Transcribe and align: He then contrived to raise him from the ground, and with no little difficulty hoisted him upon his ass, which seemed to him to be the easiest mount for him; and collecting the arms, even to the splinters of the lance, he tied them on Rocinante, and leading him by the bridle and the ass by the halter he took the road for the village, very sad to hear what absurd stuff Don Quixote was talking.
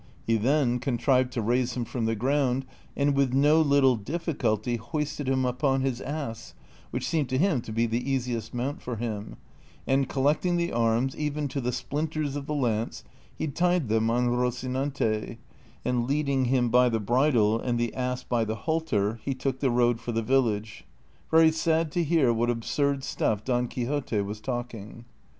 He 0.25 0.35
then 0.35 0.79
contrived 0.79 1.31
to 1.33 1.43
raise 1.43 1.77
him 1.77 1.85
from 1.85 2.05
the 2.05 2.15
ground, 2.15 2.65
and 2.97 3.13
with 3.15 3.35
no 3.35 3.61
little 3.61 3.95
difficulty 3.95 4.77
hoisted 4.77 5.29
him 5.29 5.45
upon 5.45 5.81
his 5.81 6.01
ass, 6.01 6.55
which 6.89 7.07
seemed 7.07 7.29
to 7.29 7.37
him 7.37 7.61
to 7.61 7.71
be 7.71 7.85
the 7.85 8.09
easiest 8.09 8.51
mount 8.51 8.81
for 8.81 8.95
him; 8.95 9.37
and 9.85 10.09
collecting 10.09 10.57
the 10.57 10.71
arms, 10.73 11.15
even 11.17 11.47
to 11.49 11.61
the 11.61 11.71
splinters 11.71 12.35
of 12.35 12.47
the 12.47 12.55
lance, 12.55 13.03
he 13.35 13.45
tied 13.45 13.89
them 13.89 14.09
on 14.09 14.27
Rocinante, 14.29 15.37
and 15.85 16.07
leading 16.07 16.45
him 16.45 16.69
by 16.69 16.89
the 16.89 16.99
bridle 16.99 17.59
and 17.59 17.77
the 17.79 17.93
ass 17.93 18.23
by 18.23 18.43
the 18.43 18.55
halter 18.55 19.19
he 19.23 19.35
took 19.35 19.59
the 19.59 19.69
road 19.69 19.99
for 20.01 20.11
the 20.11 20.23
village, 20.23 20.83
very 21.29 21.51
sad 21.51 21.91
to 21.91 22.03
hear 22.03 22.33
what 22.33 22.49
absurd 22.49 23.03
stuff 23.03 23.43
Don 23.45 23.67
Quixote 23.67 24.19
was 24.21 24.41
talking. 24.41 25.05